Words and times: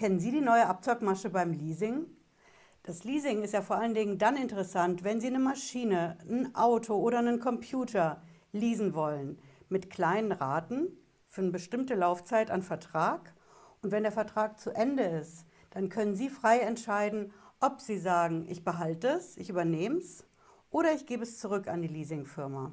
Kennen 0.00 0.18
Sie 0.18 0.30
die 0.30 0.40
neue 0.40 0.66
Abzockmasche 0.66 1.28
beim 1.28 1.52
Leasing? 1.52 2.06
Das 2.84 3.04
Leasing 3.04 3.42
ist 3.42 3.52
ja 3.52 3.60
vor 3.60 3.76
allen 3.76 3.92
Dingen 3.92 4.16
dann 4.16 4.34
interessant, 4.34 5.04
wenn 5.04 5.20
Sie 5.20 5.26
eine 5.26 5.38
Maschine, 5.38 6.16
ein 6.26 6.54
Auto 6.54 6.94
oder 6.94 7.18
einen 7.18 7.38
Computer 7.38 8.22
leasen 8.50 8.94
wollen 8.94 9.38
mit 9.68 9.90
kleinen 9.90 10.32
Raten 10.32 10.86
für 11.26 11.42
eine 11.42 11.50
bestimmte 11.50 11.96
Laufzeit 11.96 12.50
an 12.50 12.62
Vertrag. 12.62 13.34
Und 13.82 13.92
wenn 13.92 14.02
der 14.02 14.10
Vertrag 14.10 14.58
zu 14.58 14.70
Ende 14.70 15.02
ist, 15.02 15.44
dann 15.68 15.90
können 15.90 16.14
Sie 16.14 16.30
frei 16.30 16.60
entscheiden, 16.60 17.34
ob 17.60 17.82
Sie 17.82 17.98
sagen, 17.98 18.46
ich 18.48 18.64
behalte 18.64 19.08
es, 19.08 19.36
ich 19.36 19.50
übernehme 19.50 19.98
es 19.98 20.24
oder 20.70 20.94
ich 20.94 21.04
gebe 21.04 21.24
es 21.24 21.38
zurück 21.38 21.68
an 21.68 21.82
die 21.82 21.88
Leasingfirma. 21.88 22.72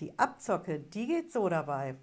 Die 0.00 0.18
Abzocke, 0.18 0.80
die 0.80 1.06
geht 1.06 1.30
so 1.30 1.48
dabei. 1.48 1.94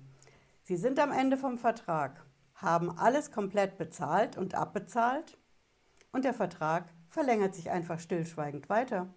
Sie 0.64 0.78
sind 0.78 1.00
am 1.00 1.12
Ende 1.12 1.36
vom 1.36 1.58
Vertrag, 1.58 2.26
haben 2.62 2.98
alles 2.98 3.32
komplett 3.32 3.78
bezahlt 3.78 4.38
und 4.38 4.56
abbezahlt 4.56 5.38
und 6.12 6.26
der 6.26 6.34
Vertrag 6.34 6.86
verlängert 7.10 7.56
sich 7.56 7.70
einfach 7.70 8.00
stillschweigend 8.00 8.70
weiter. 8.70 9.14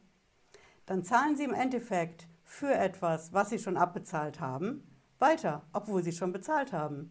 Dann 0.86 1.04
zahlen 1.04 1.36
Sie 1.36 1.44
im 1.44 1.54
Endeffekt 1.54 2.26
für 2.42 2.72
etwas, 2.72 3.32
was 3.32 3.50
Sie 3.50 3.58
schon 3.58 3.76
abbezahlt 3.76 4.40
haben, 4.40 4.86
weiter, 5.18 5.62
obwohl 5.72 6.02
Sie 6.02 6.12
schon 6.12 6.32
bezahlt 6.32 6.72
haben. 6.72 7.10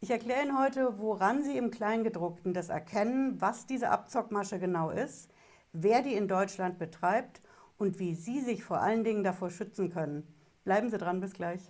Ich 0.00 0.10
erkläre 0.10 0.42
Ihnen 0.42 0.58
heute, 0.58 0.98
woran 0.98 1.42
Sie 1.42 1.56
im 1.56 1.70
Kleingedruckten 1.70 2.54
das 2.54 2.68
erkennen, 2.68 3.40
was 3.40 3.66
diese 3.66 3.90
Abzockmasche 3.90 4.58
genau 4.58 4.90
ist, 4.90 5.30
wer 5.72 6.02
die 6.02 6.14
in 6.14 6.28
Deutschland 6.28 6.78
betreibt 6.78 7.40
und 7.78 7.98
wie 7.98 8.14
Sie 8.14 8.40
sich 8.40 8.62
vor 8.62 8.80
allen 8.80 9.04
Dingen 9.04 9.24
davor 9.24 9.50
schützen 9.50 9.90
können. 9.90 10.26
Bleiben 10.64 10.90
Sie 10.90 10.98
dran, 10.98 11.20
bis 11.20 11.32
gleich. 11.32 11.62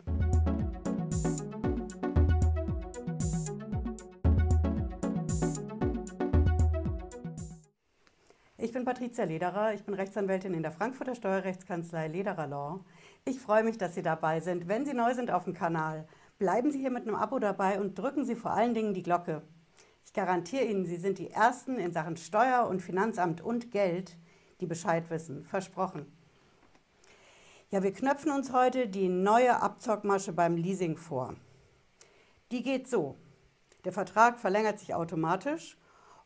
Ich 8.61 8.73
bin 8.73 8.85
Patricia 8.85 9.23
Lederer, 9.23 9.73
ich 9.73 9.85
bin 9.85 9.95
Rechtsanwältin 9.95 10.53
in 10.53 10.65
der 10.65 10.73
Frankfurter 10.73 11.15
Steuerrechtskanzlei 11.15 12.09
Lederer 12.09 12.49
Law. 12.49 12.81
Ich 13.25 13.39
freue 13.39 13.63
mich, 13.63 13.79
dass 13.79 13.95
Sie 13.95 14.03
dabei 14.03 14.41
sind. 14.41 14.67
Wenn 14.67 14.85
Sie 14.85 14.95
neu 14.95 15.15
sind 15.15 15.31
auf 15.31 15.45
dem 15.45 15.55
Kanal, 15.55 16.09
bleiben 16.41 16.73
Sie 16.73 16.81
hier 16.81 16.91
mit 16.91 17.07
einem 17.07 17.15
Abo 17.15 17.39
dabei 17.39 17.81
und 17.81 17.97
drücken 17.97 18.25
Sie 18.25 18.35
vor 18.35 18.51
allen 18.51 18.75
Dingen 18.75 18.95
die 18.95 19.05
Glocke. 19.05 19.43
Ich 20.05 20.13
garantiere 20.13 20.65
Ihnen, 20.65 20.87
Sie 20.87 20.97
sind 20.97 21.19
die 21.19 21.31
Ersten 21.31 21.79
in 21.79 21.93
Sachen 21.93 22.17
Steuer 22.17 22.67
und 22.67 22.83
Finanzamt 22.83 23.41
und 23.41 23.71
Geld, 23.71 24.17
die 24.61 24.67
Bescheid 24.67 25.09
wissen. 25.09 25.45
Versprochen. 25.45 26.11
Ja, 27.71 27.85
wir 27.85 27.93
knöpfen 27.93 28.33
uns 28.33 28.53
heute 28.53 28.89
die 28.89 29.09
neue 29.09 29.63
Abzockmasche 29.63 30.33
beim 30.33 30.57
Leasing 30.57 30.97
vor. 30.97 31.37
Die 32.51 32.65
geht 32.65 32.89
so. 32.89 33.15
Der 33.85 33.93
Vertrag 33.93 34.41
verlängert 34.41 34.81
sich 34.81 34.95
automatisch, 34.95 35.79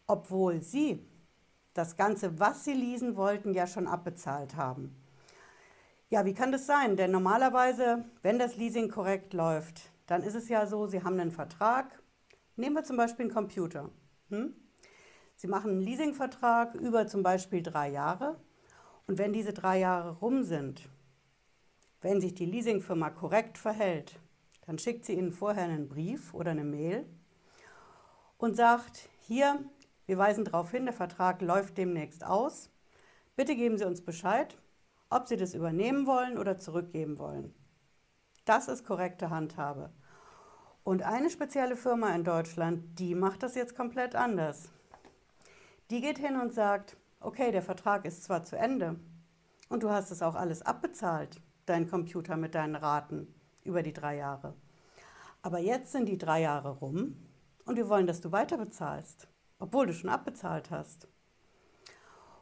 obwohl 0.06 0.62
Sie 0.62 1.06
das 1.74 1.96
Ganze, 1.96 2.38
was 2.38 2.64
Sie 2.64 2.74
leasen 2.74 3.16
wollten, 3.16 3.54
ja 3.54 3.66
schon 3.66 3.86
abbezahlt 3.86 4.56
haben. 4.56 4.96
Ja, 6.10 6.24
wie 6.26 6.34
kann 6.34 6.52
das 6.52 6.66
sein? 6.66 6.96
Denn 6.96 7.10
normalerweise, 7.10 8.04
wenn 8.20 8.38
das 8.38 8.56
Leasing 8.56 8.90
korrekt 8.90 9.32
läuft, 9.32 9.90
dann 10.06 10.22
ist 10.22 10.34
es 10.34 10.48
ja 10.48 10.66
so, 10.66 10.86
Sie 10.86 11.02
haben 11.02 11.18
einen 11.18 11.32
Vertrag. 11.32 12.02
Nehmen 12.56 12.76
wir 12.76 12.84
zum 12.84 12.98
Beispiel 12.98 13.24
einen 13.24 13.34
Computer. 13.34 13.88
Hm? 14.28 14.54
Sie 15.36 15.48
machen 15.48 15.70
einen 15.70 15.80
Leasingvertrag 15.80 16.74
über 16.74 17.06
zum 17.06 17.22
Beispiel 17.22 17.62
drei 17.62 17.88
Jahre. 17.88 18.36
Und 19.06 19.18
wenn 19.18 19.32
diese 19.32 19.52
drei 19.52 19.78
Jahre 19.78 20.18
rum 20.18 20.44
sind, 20.44 20.88
wenn 22.00 22.20
sich 22.20 22.34
die 22.34 22.46
Leasingfirma 22.46 23.10
korrekt 23.10 23.58
verhält, 23.58 24.20
dann 24.66 24.78
schickt 24.78 25.04
sie 25.04 25.14
Ihnen 25.14 25.32
vorher 25.32 25.64
einen 25.64 25.88
Brief 25.88 26.34
oder 26.34 26.52
eine 26.52 26.64
Mail 26.64 27.06
und 28.38 28.54
sagt, 28.54 29.08
hier, 29.20 29.64
wir 30.12 30.18
weisen 30.18 30.44
darauf 30.44 30.70
hin, 30.70 30.84
der 30.84 30.92
Vertrag 30.92 31.41
läuft 31.41 31.78
demnächst 31.78 32.22
aus. 32.22 32.68
Bitte 33.34 33.56
geben 33.56 33.78
Sie 33.78 33.86
uns 33.86 34.05
Bescheid, 34.05 34.58
ob 35.08 35.27
Sie 35.27 35.38
das 35.38 35.55
übernehmen 35.55 36.06
wollen 36.06 36.36
oder 36.36 36.58
zurückgeben 36.58 37.18
wollen. 37.18 37.55
Das 38.45 38.68
ist 38.68 38.84
korrekte 38.84 39.30
Handhabe. 39.30 39.90
Und 40.84 41.02
eine 41.02 41.30
spezielle 41.30 41.77
Firma 41.77 42.14
in 42.14 42.24
Deutschland, 42.24 42.98
die 42.98 43.14
macht 43.14 43.42
das 43.42 43.55
jetzt 43.55 43.74
komplett 43.74 44.14
anders. 44.14 44.68
Die 45.89 46.02
geht 46.02 46.18
hin 46.18 46.39
und 46.39 46.52
sagt, 46.52 46.98
okay, 47.20 47.50
der 47.50 47.62
Vertrag 47.62 48.05
ist 48.05 48.23
zwar 48.23 48.44
zu 48.44 48.58
Ende 48.58 49.00
und 49.70 49.83
du 49.83 49.89
hast 49.89 50.11
es 50.11 50.20
auch 50.20 50.34
alles 50.34 50.61
abbezahlt, 50.61 51.40
dein 51.64 51.89
Computer 51.89 52.36
mit 52.36 52.55
deinen 52.55 52.77
Raten 52.77 53.34
über 53.64 53.83
die 53.83 53.94
drei 53.94 54.18
Jahre. 54.18 54.52
Aber 55.40 55.58
jetzt 55.58 55.90
sind 55.90 56.05
die 56.05 56.18
drei 56.18 56.42
Jahre 56.42 56.80
rum 56.80 57.17
und 57.64 57.77
wir 57.77 57.89
wollen, 57.89 58.06
dass 58.06 58.20
du 58.20 58.30
weiter 58.30 58.58
bezahlst, 58.58 59.27
obwohl 59.62 59.86
du 59.86 59.95
schon 59.95 60.11
abbezahlt 60.11 60.73
hast. 60.73 61.06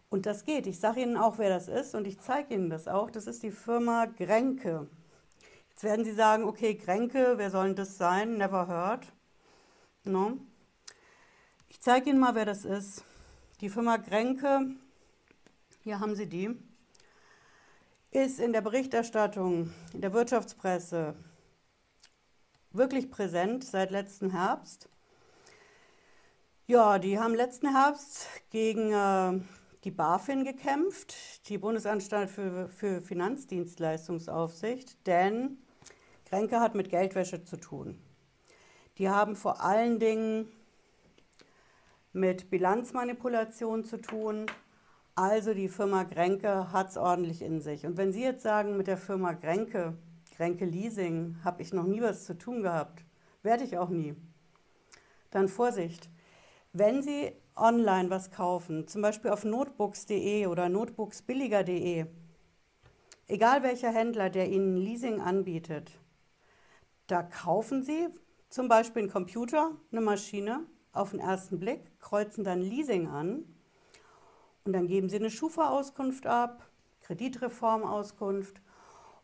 Und 0.08 0.24
das 0.24 0.44
geht. 0.44 0.66
Ich 0.66 0.80
sage 0.80 1.02
Ihnen 1.02 1.18
auch, 1.18 1.36
wer 1.36 1.50
das 1.50 1.68
ist 1.68 1.94
und 1.94 2.06
ich 2.06 2.18
zeige 2.18 2.54
Ihnen 2.54 2.70
das 2.70 2.88
auch. 2.88 3.10
Das 3.10 3.26
ist 3.26 3.42
die 3.42 3.50
Firma 3.50 4.06
Grenke. 4.06 4.88
Jetzt 5.68 5.84
werden 5.84 6.04
Sie 6.04 6.14
sagen, 6.14 6.44
okay, 6.44 6.74
Grenke, 6.74 7.34
wer 7.36 7.50
soll 7.50 7.66
denn 7.66 7.76
das 7.76 7.98
sein? 7.98 8.38
Never 8.38 8.66
heard. 8.66 9.12
No. 10.04 10.38
Ich 11.68 11.80
zeige 11.80 12.08
Ihnen 12.08 12.18
mal, 12.18 12.34
wer 12.34 12.46
das 12.46 12.64
ist. 12.64 13.04
Die 13.60 13.68
Firma 13.68 13.98
Grenke, 13.98 14.70
hier 15.82 16.00
haben 16.00 16.16
Sie 16.16 16.26
die 16.26 16.56
ist 18.12 18.40
in 18.40 18.52
der 18.52 18.60
Berichterstattung, 18.60 19.72
in 19.92 20.00
der 20.00 20.12
Wirtschaftspresse 20.12 21.14
wirklich 22.72 23.08
präsent 23.08 23.62
seit 23.62 23.92
letztem 23.92 24.30
Herbst. 24.30 24.88
Ja, 26.70 27.00
die 27.00 27.18
haben 27.18 27.34
letzten 27.34 27.74
Herbst 27.74 28.28
gegen 28.50 28.92
äh, 28.92 29.40
die 29.82 29.90
BaFin 29.90 30.44
gekämpft, 30.44 31.48
die 31.48 31.58
Bundesanstalt 31.58 32.30
für, 32.30 32.68
für 32.68 33.02
Finanzdienstleistungsaufsicht, 33.02 35.04
denn 35.04 35.58
Kränke 36.26 36.60
hat 36.60 36.76
mit 36.76 36.88
Geldwäsche 36.88 37.42
zu 37.42 37.56
tun. 37.56 38.00
Die 38.98 39.08
haben 39.08 39.34
vor 39.34 39.64
allen 39.64 39.98
Dingen 39.98 40.46
mit 42.12 42.50
Bilanzmanipulation 42.50 43.82
zu 43.82 43.96
tun, 43.96 44.46
also 45.16 45.54
die 45.54 45.68
Firma 45.68 46.04
Grenke 46.04 46.70
hat 46.70 46.90
es 46.90 46.96
ordentlich 46.96 47.42
in 47.42 47.60
sich. 47.60 47.84
Und 47.84 47.96
wenn 47.96 48.12
Sie 48.12 48.22
jetzt 48.22 48.44
sagen, 48.44 48.76
mit 48.76 48.86
der 48.86 48.96
Firma 48.96 49.32
Grenke, 49.32 49.98
Grenke 50.36 50.66
Leasing, 50.66 51.34
habe 51.42 51.62
ich 51.62 51.72
noch 51.72 51.88
nie 51.88 52.00
was 52.00 52.26
zu 52.26 52.38
tun 52.38 52.62
gehabt, 52.62 53.04
werde 53.42 53.64
ich 53.64 53.76
auch 53.76 53.88
nie, 53.88 54.14
dann 55.32 55.48
Vorsicht. 55.48 56.08
Wenn 56.72 57.02
Sie 57.02 57.32
online 57.56 58.10
was 58.10 58.30
kaufen, 58.30 58.86
zum 58.86 59.02
Beispiel 59.02 59.32
auf 59.32 59.44
notebooks.de 59.44 60.46
oder 60.46 60.68
notebooksbilliger.de, 60.68 62.06
egal 63.26 63.64
welcher 63.64 63.90
Händler, 63.90 64.30
der 64.30 64.48
Ihnen 64.48 64.76
Leasing 64.76 65.20
anbietet, 65.20 65.98
da 67.08 67.24
kaufen 67.24 67.82
Sie 67.82 68.06
zum 68.50 68.68
Beispiel 68.68 69.02
einen 69.02 69.10
Computer, 69.10 69.72
eine 69.90 70.00
Maschine 70.00 70.64
auf 70.92 71.10
den 71.10 71.18
ersten 71.18 71.58
Blick, 71.58 71.98
kreuzen 71.98 72.44
dann 72.44 72.60
Leasing 72.60 73.08
an 73.08 73.42
und 74.64 74.72
dann 74.72 74.86
geben 74.86 75.08
Sie 75.08 75.16
eine 75.16 75.30
Schufa-Auskunft 75.30 76.28
ab, 76.28 76.70
Kreditreformauskunft 77.00 78.62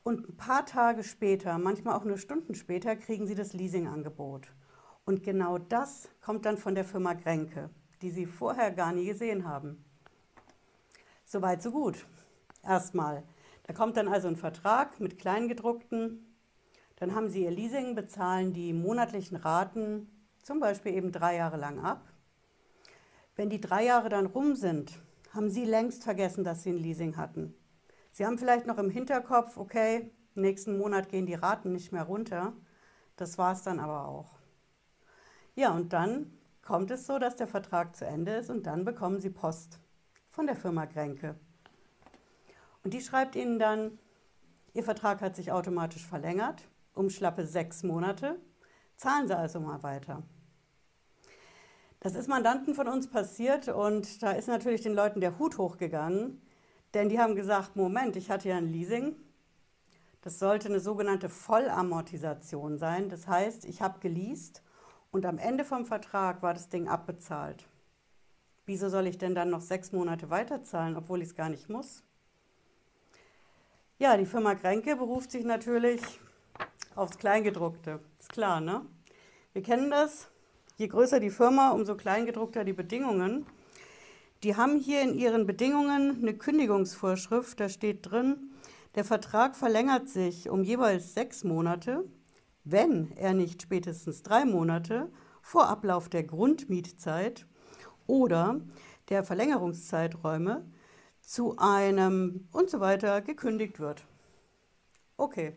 und 0.03 0.28
ein 0.28 0.37
paar 0.37 0.67
Tage 0.67 1.05
später, 1.05 1.59
manchmal 1.59 1.95
auch 1.95 2.05
nur 2.05 2.19
Stunden 2.19 2.57
später, 2.57 2.97
kriegen 2.97 3.28
Sie 3.28 3.37
das 3.37 3.53
Leasingangebot. 3.53 4.53
Und 5.06 5.22
genau 5.22 5.56
das 5.59 6.09
kommt 6.21 6.44
dann 6.44 6.59
von 6.59 6.75
der 6.75 6.84
Firma 6.84 7.15
Grenke, 7.15 7.71
die 8.03 8.11
Sie 8.11 8.27
vorher 8.27 8.72
gar 8.72 8.93
nie 8.93 9.06
gesehen 9.06 9.49
haben. 9.49 9.84
Soweit, 11.25 11.62
so 11.62 11.71
gut. 11.71 12.05
Erstmal. 12.65 13.22
Da 13.62 13.72
kommt 13.72 13.97
dann 13.97 14.09
also 14.09 14.27
ein 14.27 14.37
Vertrag 14.37 14.99
mit 14.99 15.19
Kleingedruckten. 15.19 16.37
Dann 16.97 17.15
haben 17.15 17.28
Sie 17.28 17.45
Ihr 17.45 17.53
Leasing, 17.53 17.95
bezahlen 17.95 18.53
die 18.53 18.72
monatlichen 18.72 19.37
Raten 19.37 20.11
zum 20.43 20.59
Beispiel 20.59 20.95
eben 20.95 21.12
drei 21.12 21.37
Jahre 21.37 21.56
lang 21.56 21.78
ab. 21.78 22.12
Wenn 23.37 23.48
die 23.48 23.60
drei 23.60 23.84
Jahre 23.84 24.09
dann 24.09 24.27
rum 24.27 24.57
sind, 24.57 24.98
haben 25.33 25.51
Sie 25.51 25.65
längst 25.65 26.03
vergessen, 26.03 26.42
dass 26.42 26.65
Sie 26.65 26.71
ein 26.71 26.78
Leasing 26.78 27.16
hatten. 27.16 27.54
Sie 28.10 28.27
haben 28.27 28.39
vielleicht 28.39 28.66
noch 28.66 28.78
im 28.78 28.91
Hinterkopf, 28.91 29.57
okay, 29.57 30.10
nächsten 30.34 30.78
Monat 30.78 31.10
gehen 31.10 31.27
die 31.27 31.34
Raten 31.34 31.72
nicht 31.72 31.92
mehr 31.92 32.04
runter. 32.04 32.54
Das 33.15 33.39
war 33.39 33.53
es 33.53 33.63
dann 33.63 33.78
aber 33.78 34.09
auch. 34.09 34.36
Ja, 35.57 35.73
und 35.73 35.93
dann 35.93 36.31
kommt 36.63 36.93
es 36.93 37.07
so, 37.07 37.19
dass 37.19 37.35
der 37.35 37.49
Vertrag 37.49 37.97
zu 37.97 38.07
Ende 38.07 38.33
ist 38.37 38.51
und 38.51 38.67
dann 38.67 38.85
bekommen 38.85 39.21
Sie 39.21 39.31
Post 39.31 39.81
von 40.29 40.47
der 40.47 40.55
Firma 40.55 40.85
Grenke. 40.85 41.35
Und 42.85 42.95
die 42.95 43.01
schreibt 43.01 43.35
Ihnen 43.35 43.59
dann, 43.59 43.99
Ihr 44.75 44.85
Vertrag 44.85 45.23
hat 45.23 45.35
sich 45.35 45.51
automatisch 45.51 46.07
verlängert 46.07 46.63
um 46.97 47.11
schlappe 47.11 47.47
sechs 47.47 47.83
Monate. 47.83 48.41
Zahlen 48.97 49.29
Sie 49.29 49.37
also 49.37 49.61
mal 49.61 49.83
weiter. 49.83 50.23
Das 52.01 52.15
ist 52.15 52.29
Mandanten 52.29 52.75
von 52.75 52.89
uns 52.89 53.09
passiert 53.09 53.69
und 53.69 54.23
da 54.23 54.33
ist 54.33 54.49
natürlich 54.49 54.81
den 54.81 54.95
Leuten 54.95 55.21
der 55.21 55.39
Hut 55.39 55.59
hochgegangen, 55.59 56.41
denn 56.95 57.09
die 57.09 57.19
haben 57.19 57.35
gesagt, 57.35 57.77
Moment, 57.77 58.17
ich 58.17 58.31
hatte 58.31 58.49
ja 58.49 58.57
ein 58.57 58.73
Leasing. 58.73 59.17
Das 60.23 60.39
sollte 60.39 60.69
eine 60.69 60.81
sogenannte 60.81 61.29
Vollamortisation 61.29 62.79
sein. 62.79 63.09
Das 63.09 63.29
heißt, 63.29 63.65
ich 63.65 63.83
habe 63.83 64.01
geleast 64.01 64.63
und 65.16 65.24
am 65.24 65.39
Ende 65.39 65.65
vom 65.65 65.86
Vertrag 65.86 66.42
war 66.42 66.53
das 66.53 66.68
Ding 66.68 66.89
abbezahlt. 66.89 67.65
Wieso 68.66 68.91
soll 68.91 69.07
ich 69.07 69.16
denn 69.16 69.34
dann 69.34 69.48
noch 69.48 69.63
sechs 69.63 69.91
Monate 69.91 70.28
weiterzahlen, 70.28 70.95
obwohl 70.95 71.22
ich 71.22 71.28
es 71.28 71.34
gar 71.34 71.48
nicht 71.48 71.71
muss? 71.71 72.03
Ja, 73.98 74.18
die 74.18 74.27
Firma 74.27 74.54
Kränke 74.54 74.95
beruft 74.95 75.30
sich 75.30 75.47
natürlich 75.47 76.03
aufs 76.97 77.16
Kleingedruckte. 77.16 78.01
Ist 78.21 78.28
klar, 78.28 78.60
ne? 78.60 78.83
Wir 79.54 79.63
kennen 79.63 79.91
das. 79.91 80.28
Je 80.77 80.86
größer 80.86 81.19
die 81.19 81.30
Firma, 81.30 81.71
umso 81.71 81.95
kleingedruckter 81.95 82.65
die 82.65 82.74
Bedingungen. 82.74 83.47
Die 84.42 84.54
haben 84.54 84.78
hier 84.78 85.01
in 85.01 85.19
ihren 85.19 85.47
Bedingungen 85.47 86.19
eine 86.21 86.34
Kündigungsvorschrift. 86.34 87.59
Da 87.59 87.71
steht 87.71 88.10
drin, 88.10 88.51
der 88.97 89.07
Vertrag 89.07 89.57
verlängert 89.57 90.10
sich 90.10 90.51
um 90.51 90.62
jeweils 90.62 91.15
sechs 91.15 91.42
Monate, 91.42 92.04
wenn 92.66 93.16
er 93.16 93.33
nicht 93.33 93.63
spätestens 93.63 94.22
drei 94.22 94.45
Monate 94.45 95.10
vor 95.41 95.68
Ablauf 95.68 96.09
der 96.09 96.24
Grundmietzeit 96.24 97.47
oder 98.09 98.60
der 99.09 99.22
Verlängerungszeiträume 99.22 100.65
zu 101.21 101.57
einem 101.59 102.48
und 102.53 102.68
so 102.68 102.80
weiter 102.80 103.22
gekündigt 103.22 103.78
wird. 103.78 104.04
Okay. 105.16 105.57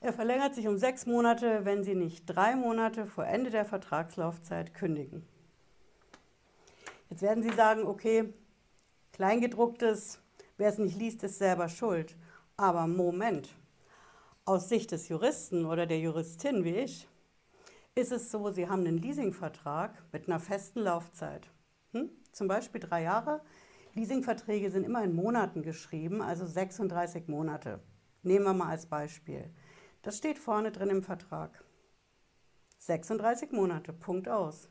Er 0.00 0.12
verlängert 0.12 0.54
sich 0.54 0.68
um 0.68 0.78
sechs 0.78 1.06
Monate, 1.06 1.64
wenn 1.64 1.82
Sie 1.82 1.96
nicht 1.96 2.24
drei 2.26 2.54
Monate 2.54 3.04
vor 3.04 3.26
Ende 3.26 3.50
der 3.50 3.64
Vertragslaufzeit 3.64 4.72
kündigen. 4.74 5.26
Jetzt 7.10 7.22
werden 7.22 7.42
Sie 7.42 7.52
sagen, 7.52 7.84
okay, 7.84 8.32
Kleingedrucktes, 9.12 10.20
wer 10.56 10.68
es 10.68 10.78
nicht 10.78 10.96
liest, 10.96 11.24
ist 11.24 11.38
selber 11.38 11.68
schuld. 11.68 12.16
Aber 12.56 12.86
Moment, 12.86 13.57
aus 14.48 14.70
Sicht 14.70 14.92
des 14.92 15.08
Juristen 15.08 15.66
oder 15.66 15.84
der 15.84 16.00
Juristin 16.00 16.64
wie 16.64 16.76
ich, 16.76 17.06
ist 17.94 18.12
es 18.12 18.30
so, 18.30 18.50
Sie 18.50 18.66
haben 18.66 18.86
einen 18.86 18.96
Leasingvertrag 18.96 20.02
mit 20.10 20.26
einer 20.26 20.40
festen 20.40 20.80
Laufzeit. 20.80 21.50
Hm? 21.92 22.08
Zum 22.32 22.48
Beispiel 22.48 22.80
drei 22.80 23.02
Jahre. 23.02 23.42
Leasingverträge 23.92 24.70
sind 24.70 24.84
immer 24.84 25.04
in 25.04 25.14
Monaten 25.14 25.62
geschrieben, 25.62 26.22
also 26.22 26.46
36 26.46 27.28
Monate. 27.28 27.80
Nehmen 28.22 28.46
wir 28.46 28.54
mal 28.54 28.70
als 28.70 28.86
Beispiel. 28.86 29.50
Das 30.00 30.16
steht 30.16 30.38
vorne 30.38 30.72
drin 30.72 30.88
im 30.88 31.02
Vertrag. 31.02 31.62
36 32.78 33.52
Monate, 33.52 33.92
Punkt 33.92 34.30
aus. 34.30 34.70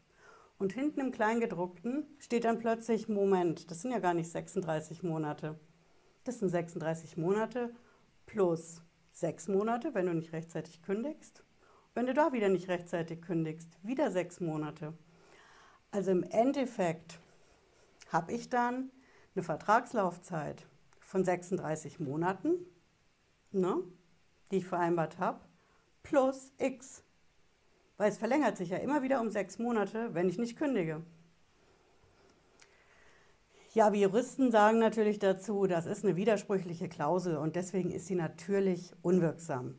Und 0.58 0.74
hinten 0.74 1.02
im 1.02 1.12
Kleingedruckten 1.12 2.08
steht 2.18 2.46
dann 2.46 2.58
plötzlich, 2.58 3.10
Moment, 3.10 3.70
das 3.70 3.84
sind 3.84 3.92
ja 3.92 4.00
gar 4.00 4.16
nicht 4.16 4.32
36 4.32 5.04
Monate. 5.04 5.60
Das 6.24 6.40
sind 6.40 6.50
36 6.50 7.16
Monate 7.18 7.76
plus 8.26 8.82
6 9.20 9.50
Monate, 9.50 9.94
wenn 9.94 10.06
du 10.06 10.14
nicht 10.14 10.34
rechtzeitig 10.34 10.82
kündigst 10.82 11.44
wenn 11.98 12.06
du 12.06 12.14
da 12.14 12.32
wieder 12.32 12.48
nicht 12.48 12.68
rechtzeitig 12.68 13.24
kündigst, 13.24 13.80
wieder 13.82 14.12
sechs 14.12 14.40
Monate. 14.40 14.94
Also 15.90 16.12
im 16.12 16.22
Endeffekt 16.22 17.20
habe 18.12 18.34
ich 18.34 18.50
dann 18.50 18.92
eine 19.34 19.42
Vertragslaufzeit 19.42 20.68
von 21.00 21.24
36 21.24 22.00
Monaten, 22.00 22.54
ne, 23.52 23.82
die 24.52 24.58
ich 24.58 24.68
vereinbart 24.68 25.18
habe, 25.18 25.44
plus 26.04 26.54
X. 26.60 27.04
Weil 27.98 28.12
es 28.12 28.20
verlängert 28.20 28.58
sich 28.58 28.70
ja 28.70 28.78
immer 28.78 29.02
wieder 29.02 29.20
um 29.20 29.32
sechs 29.32 29.58
Monate, 29.58 30.14
wenn 30.14 30.30
ich 30.30 30.38
nicht 30.38 30.56
kündige. 30.56 31.02
Ja, 33.78 33.94
wir 33.94 34.00
Juristen 34.00 34.50
sagen 34.50 34.80
natürlich 34.80 35.20
dazu, 35.20 35.68
das 35.68 35.86
ist 35.86 36.04
eine 36.04 36.16
widersprüchliche 36.16 36.90
Klausel 36.90 37.38
und 37.38 37.56
deswegen 37.56 37.92
ist 37.92 38.08
sie 38.08 38.16
natürlich 38.16 38.92
unwirksam. 39.04 39.78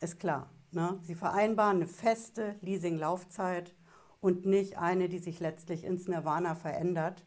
Ist 0.00 0.18
klar. 0.18 0.50
Ne? 0.72 0.98
Sie 1.02 1.14
vereinbaren 1.14 1.76
eine 1.76 1.86
feste 1.86 2.56
Leasing-Laufzeit 2.60 3.72
und 4.20 4.46
nicht 4.46 4.78
eine, 4.78 5.08
die 5.08 5.20
sich 5.20 5.38
letztlich 5.38 5.84
ins 5.84 6.08
Nirvana 6.08 6.56
verändert. 6.56 7.24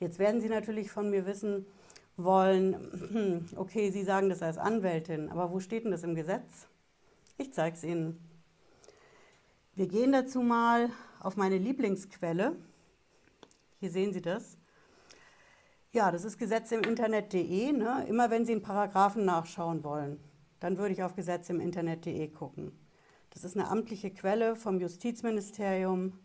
Jetzt 0.00 0.18
werden 0.18 0.40
Sie 0.40 0.48
natürlich 0.48 0.90
von 0.90 1.08
mir 1.08 1.24
wissen 1.24 1.66
wollen, 2.16 3.46
okay, 3.56 3.92
Sie 3.92 4.02
sagen 4.02 4.30
das 4.30 4.42
als 4.42 4.58
Anwältin, 4.58 5.28
aber 5.28 5.52
wo 5.52 5.60
steht 5.60 5.84
denn 5.84 5.92
das 5.92 6.02
im 6.02 6.16
Gesetz? 6.16 6.66
Ich 7.38 7.52
zeige 7.52 7.76
es 7.76 7.84
Ihnen. 7.84 8.18
Wir 9.76 9.86
gehen 9.86 10.10
dazu 10.10 10.40
mal 10.40 10.90
auf 11.20 11.36
meine 11.36 11.58
Lieblingsquelle. 11.58 12.56
Hier 13.78 13.90
sehen 13.92 14.12
Sie 14.12 14.20
das. 14.20 14.58
Ja, 15.94 16.12
das 16.12 16.24
ist 16.24 16.36
Gesetz 16.36 16.70
im 16.72 16.82
Internet.de, 16.82 17.72
ne? 17.72 18.04
immer 18.06 18.30
wenn 18.30 18.44
Sie 18.44 18.52
einen 18.52 18.62
Paragraphen 18.62 19.24
nachschauen 19.24 19.82
wollen 19.82 20.20
dann 20.64 20.78
würde 20.78 20.94
ich 20.94 21.02
auf 21.02 21.14
Gesetze 21.14 21.52
im 21.52 21.60
Internet.de 21.60 22.26
gucken. 22.28 22.72
Das 23.28 23.44
ist 23.44 23.54
eine 23.54 23.68
amtliche 23.68 24.10
Quelle 24.10 24.56
vom 24.56 24.80
Justizministerium, 24.80 26.18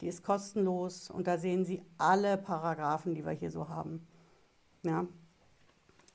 die 0.00 0.06
ist 0.06 0.22
kostenlos 0.22 1.10
und 1.10 1.26
da 1.26 1.36
sehen 1.36 1.66
Sie 1.66 1.82
alle 1.98 2.38
Paragraphen, 2.38 3.14
die 3.14 3.22
wir 3.26 3.32
hier 3.32 3.50
so 3.50 3.68
haben. 3.68 4.06
Ja. 4.82 5.06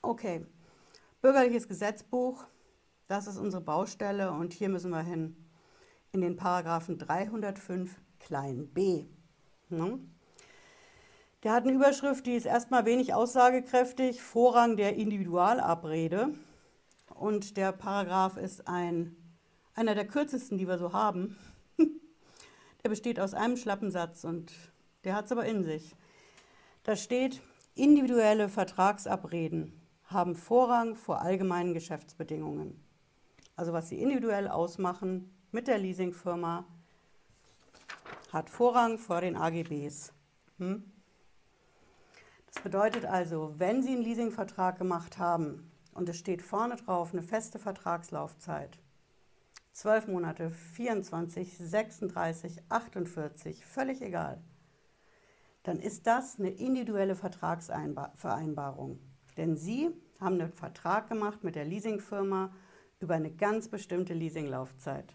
Okay, 0.02 0.44
bürgerliches 1.22 1.68
Gesetzbuch, 1.68 2.44
das 3.06 3.28
ist 3.28 3.38
unsere 3.38 3.62
Baustelle 3.62 4.32
und 4.32 4.52
hier 4.52 4.70
müssen 4.70 4.90
wir 4.90 5.02
hin 5.02 5.36
in 6.10 6.20
den 6.20 6.34
Paragraphen 6.34 6.98
305 6.98 7.96
klein 8.18 8.66
b. 8.74 9.06
Ne? 9.68 10.00
Der 11.48 11.54
hat 11.54 11.64
eine 11.64 11.76
Überschrift, 11.76 12.26
die 12.26 12.34
ist 12.34 12.44
erstmal 12.44 12.84
wenig 12.84 13.14
aussagekräftig, 13.14 14.20
Vorrang 14.20 14.76
der 14.76 14.96
Individualabrede 14.96 16.34
und 17.14 17.56
der 17.56 17.72
Paragraph 17.72 18.36
ist 18.36 18.68
ein, 18.68 19.16
einer 19.72 19.94
der 19.94 20.06
kürzesten, 20.06 20.58
die 20.58 20.68
wir 20.68 20.76
so 20.76 20.92
haben. 20.92 21.38
der 22.84 22.90
besteht 22.90 23.18
aus 23.18 23.32
einem 23.32 23.56
schlappen 23.56 23.90
Satz 23.90 24.24
und 24.24 24.52
der 25.04 25.14
hat 25.14 25.24
es 25.24 25.32
aber 25.32 25.46
in 25.46 25.64
sich. 25.64 25.96
Da 26.82 26.96
steht, 26.96 27.40
individuelle 27.74 28.50
Vertragsabreden 28.50 29.72
haben 30.04 30.36
Vorrang 30.36 30.96
vor 30.96 31.22
allgemeinen 31.22 31.72
Geschäftsbedingungen. 31.72 32.78
Also 33.56 33.72
was 33.72 33.88
sie 33.88 34.02
individuell 34.02 34.48
ausmachen 34.48 35.34
mit 35.50 35.66
der 35.66 35.78
Leasingfirma, 35.78 36.66
hat 38.34 38.50
Vorrang 38.50 38.98
vor 38.98 39.22
den 39.22 39.34
AGBs. 39.34 40.12
Hm? 40.58 40.92
Das 42.58 42.64
bedeutet 42.64 43.04
also, 43.04 43.54
wenn 43.58 43.84
Sie 43.84 43.92
einen 43.92 44.02
Leasingvertrag 44.02 44.78
gemacht 44.78 45.18
haben, 45.18 45.70
und 45.94 46.08
es 46.08 46.18
steht 46.18 46.42
vorne 46.42 46.74
drauf 46.74 47.12
eine 47.12 47.22
feste 47.22 47.60
Vertragslaufzeit. 47.60 48.80
12 49.74 50.08
Monate, 50.08 50.50
24, 50.50 51.56
36, 51.56 52.60
48, 52.68 53.64
völlig 53.64 54.02
egal. 54.02 54.42
Dann 55.62 55.78
ist 55.78 56.08
das 56.08 56.40
eine 56.40 56.50
individuelle 56.50 57.14
Vertragsvereinbarung. 57.14 58.98
Denn 59.36 59.56
Sie 59.56 59.90
haben 60.18 60.40
einen 60.40 60.52
Vertrag 60.52 61.08
gemacht 61.08 61.44
mit 61.44 61.54
der 61.54 61.64
Leasingfirma 61.64 62.52
über 62.98 63.14
eine 63.14 63.30
ganz 63.30 63.68
bestimmte 63.68 64.14
Leasinglaufzeit. 64.14 65.14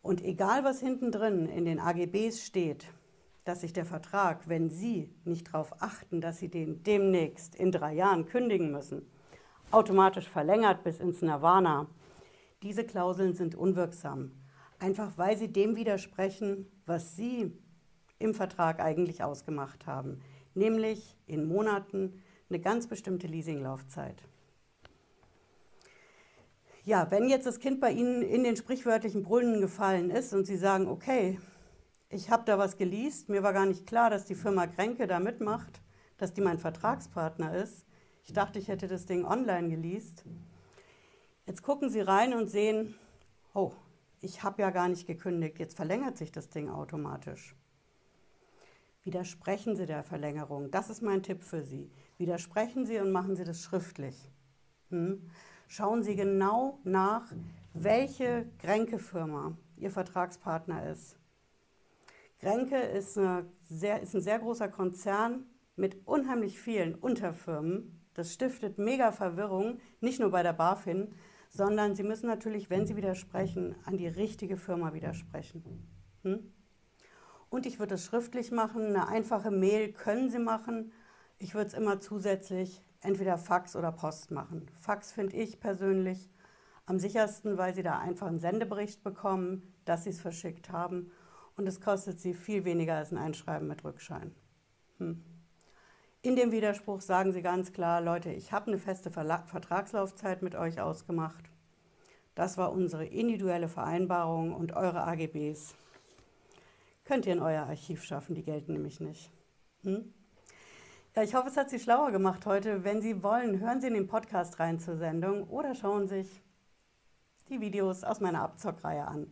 Und 0.00 0.24
egal 0.24 0.64
was 0.64 0.80
hinten 0.80 1.12
drin 1.12 1.44
in 1.50 1.66
den 1.66 1.80
AGBs 1.80 2.46
steht, 2.46 2.90
dass 3.50 3.62
sich 3.62 3.72
der 3.72 3.84
Vertrag, 3.84 4.48
wenn 4.48 4.70
Sie 4.70 5.12
nicht 5.24 5.48
darauf 5.48 5.82
achten, 5.82 6.20
dass 6.20 6.38
Sie 6.38 6.48
den 6.48 6.84
demnächst 6.84 7.56
in 7.56 7.72
drei 7.72 7.94
Jahren 7.94 8.24
kündigen 8.24 8.70
müssen, 8.70 9.02
automatisch 9.72 10.28
verlängert 10.28 10.84
bis 10.84 11.00
ins 11.00 11.20
Nirvana. 11.20 11.88
Diese 12.62 12.84
Klauseln 12.84 13.34
sind 13.34 13.56
unwirksam, 13.56 14.30
einfach 14.78 15.18
weil 15.18 15.36
sie 15.36 15.48
dem 15.48 15.74
widersprechen, 15.74 16.70
was 16.86 17.16
Sie 17.16 17.52
im 18.20 18.34
Vertrag 18.34 18.78
eigentlich 18.78 19.24
ausgemacht 19.24 19.84
haben, 19.84 20.20
nämlich 20.54 21.16
in 21.26 21.44
Monaten 21.44 22.22
eine 22.50 22.60
ganz 22.60 22.86
bestimmte 22.86 23.26
Leasinglaufzeit. 23.26 24.22
Ja, 26.84 27.10
wenn 27.10 27.28
jetzt 27.28 27.46
das 27.46 27.58
Kind 27.58 27.80
bei 27.80 27.90
Ihnen 27.90 28.22
in 28.22 28.44
den 28.44 28.54
sprichwörtlichen 28.54 29.24
Brunnen 29.24 29.60
gefallen 29.60 30.10
ist 30.10 30.32
und 30.34 30.46
Sie 30.46 30.56
sagen, 30.56 30.86
okay, 30.86 31.40
ich 32.10 32.28
habe 32.28 32.42
da 32.44 32.58
was 32.58 32.76
geleast, 32.76 33.28
mir 33.28 33.42
war 33.42 33.52
gar 33.52 33.66
nicht 33.66 33.86
klar, 33.86 34.10
dass 34.10 34.26
die 34.26 34.34
Firma 34.34 34.66
Kränke 34.66 35.06
da 35.06 35.20
mitmacht, 35.20 35.80
dass 36.18 36.34
die 36.34 36.40
mein 36.40 36.58
Vertragspartner 36.58 37.54
ist. 37.54 37.86
Ich 38.24 38.32
dachte, 38.32 38.58
ich 38.58 38.68
hätte 38.68 38.88
das 38.88 39.06
Ding 39.06 39.24
online 39.24 39.68
geleast. 39.68 40.24
Jetzt 41.46 41.62
gucken 41.62 41.88
Sie 41.88 42.00
rein 42.00 42.34
und 42.34 42.48
sehen, 42.48 42.96
oh, 43.54 43.72
ich 44.20 44.42
habe 44.42 44.60
ja 44.60 44.70
gar 44.70 44.88
nicht 44.88 45.06
gekündigt, 45.06 45.58
jetzt 45.60 45.76
verlängert 45.76 46.18
sich 46.18 46.32
das 46.32 46.50
Ding 46.50 46.68
automatisch. 46.68 47.54
Widersprechen 49.04 49.76
Sie 49.76 49.86
der 49.86 50.02
Verlängerung. 50.02 50.70
Das 50.70 50.90
ist 50.90 51.02
mein 51.02 51.22
Tipp 51.22 51.42
für 51.42 51.62
Sie. 51.62 51.90
Widersprechen 52.18 52.84
Sie 52.84 52.98
und 52.98 53.12
machen 53.12 53.34
Sie 53.34 53.44
das 53.44 53.62
schriftlich. 53.62 54.30
Hm? 54.90 55.30
Schauen 55.68 56.02
Sie 56.02 56.16
genau 56.16 56.80
nach, 56.82 57.32
welche 57.72 58.46
Kränke-Firma 58.58 59.56
Ihr 59.76 59.90
Vertragspartner 59.90 60.90
ist. 60.90 61.19
Grenke 62.40 62.76
ist, 62.76 63.14
sehr, 63.14 64.02
ist 64.02 64.14
ein 64.14 64.22
sehr 64.22 64.38
großer 64.38 64.68
Konzern 64.68 65.46
mit 65.76 66.06
unheimlich 66.06 66.58
vielen 66.58 66.94
Unterfirmen. 66.94 68.00
Das 68.14 68.32
stiftet 68.32 68.78
mega 68.78 69.12
Verwirrung, 69.12 69.78
nicht 70.00 70.20
nur 70.20 70.30
bei 70.30 70.42
der 70.42 70.52
BaFin, 70.52 71.14
sondern 71.48 71.94
Sie 71.94 72.02
müssen 72.02 72.26
natürlich, 72.26 72.70
wenn 72.70 72.86
Sie 72.86 72.96
widersprechen, 72.96 73.76
an 73.84 73.96
die 73.96 74.08
richtige 74.08 74.56
Firma 74.56 74.94
widersprechen. 74.94 75.86
Hm? 76.22 76.52
Und 77.50 77.66
ich 77.66 77.78
würde 77.78 77.94
es 77.94 78.04
schriftlich 78.04 78.52
machen. 78.52 78.86
Eine 78.86 79.08
einfache 79.08 79.50
Mail 79.50 79.92
können 79.92 80.30
Sie 80.30 80.38
machen. 80.38 80.92
Ich 81.38 81.54
würde 81.54 81.68
es 81.68 81.74
immer 81.74 82.00
zusätzlich 82.00 82.82
entweder 83.00 83.38
Fax 83.38 83.74
oder 83.76 83.92
Post 83.92 84.30
machen. 84.30 84.70
Fax 84.74 85.12
finde 85.12 85.36
ich 85.36 85.60
persönlich 85.60 86.30
am 86.86 86.98
sichersten, 86.98 87.58
weil 87.58 87.74
Sie 87.74 87.82
da 87.82 87.98
einfach 87.98 88.28
einen 88.28 88.38
Sendebericht 88.38 89.02
bekommen, 89.02 89.74
dass 89.84 90.04
Sie 90.04 90.10
es 90.10 90.20
verschickt 90.20 90.70
haben. 90.70 91.10
Und 91.60 91.66
es 91.66 91.78
kostet 91.78 92.18
Sie 92.18 92.32
viel 92.32 92.64
weniger 92.64 92.94
als 92.94 93.12
ein 93.12 93.18
Einschreiben 93.18 93.68
mit 93.68 93.84
Rückschein. 93.84 94.34
Hm. 94.96 95.22
In 96.22 96.34
dem 96.34 96.52
Widerspruch 96.52 97.02
sagen 97.02 97.32
Sie 97.32 97.42
ganz 97.42 97.74
klar, 97.74 98.00
Leute, 98.00 98.32
ich 98.32 98.50
habe 98.50 98.68
eine 98.68 98.78
feste 98.78 99.10
Vertragslaufzeit 99.10 100.40
mit 100.40 100.54
euch 100.54 100.80
ausgemacht. 100.80 101.50
Das 102.34 102.56
war 102.56 102.72
unsere 102.72 103.04
individuelle 103.04 103.68
Vereinbarung 103.68 104.54
und 104.54 104.72
eure 104.72 105.06
AGBs 105.06 105.74
könnt 107.04 107.26
ihr 107.26 107.34
in 107.34 107.42
euer 107.42 107.64
Archiv 107.64 108.04
schaffen, 108.04 108.34
die 108.34 108.42
gelten 108.42 108.72
nämlich 108.72 108.98
nicht. 108.98 109.30
Hm? 109.82 110.14
Ja, 111.14 111.24
ich 111.24 111.34
hoffe, 111.34 111.48
es 111.48 111.58
hat 111.58 111.68
Sie 111.68 111.78
schlauer 111.78 112.10
gemacht 112.10 112.46
heute. 112.46 112.84
Wenn 112.84 113.02
Sie 113.02 113.22
wollen, 113.22 113.60
hören 113.60 113.82
Sie 113.82 113.88
in 113.88 113.94
den 113.94 114.06
Podcast 114.06 114.60
rein 114.60 114.80
zur 114.80 114.96
Sendung 114.96 115.46
oder 115.50 115.74
schauen 115.74 116.08
sich 116.08 116.40
die 117.50 117.60
Videos 117.60 118.02
aus 118.02 118.20
meiner 118.20 118.40
Abzockreihe 118.40 119.06
an. 119.06 119.26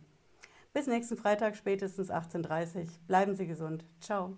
Bis 0.73 0.87
nächsten 0.87 1.17
Freitag 1.17 1.55
spätestens 1.55 2.11
18.30 2.11 2.75
Uhr. 2.77 2.87
Bleiben 3.07 3.35
Sie 3.35 3.47
gesund. 3.47 3.85
Ciao. 3.99 4.37